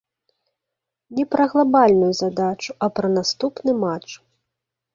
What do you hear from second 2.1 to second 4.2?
задачу, а пра наступны матч.